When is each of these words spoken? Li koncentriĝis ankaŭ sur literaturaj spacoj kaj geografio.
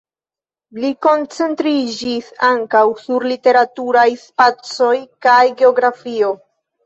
Li 0.83 0.89
koncentriĝis 1.05 2.31
ankaŭ 2.47 2.81
sur 3.03 3.27
literaturaj 3.33 4.07
spacoj 4.23 4.91
kaj 5.27 5.39
geografio. 5.63 6.33